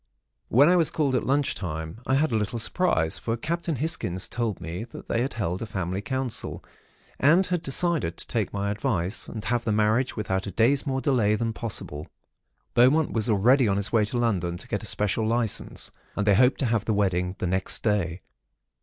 [0.47, 4.27] "When I was called at lunch time, I had a little surprise; for Captain Hisgins
[4.27, 6.65] told me that they had held a family council,
[7.19, 11.01] and had decided to take my advice, and have the marriage without a day's more
[11.01, 12.07] delay than possible.
[12.73, 16.33] Beaumont was already on his way to London to get a special licence, and they
[16.33, 18.21] hoped to have the wedding the next day.